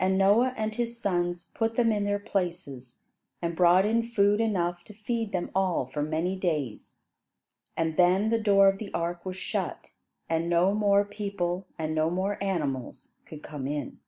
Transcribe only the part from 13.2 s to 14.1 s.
could come in.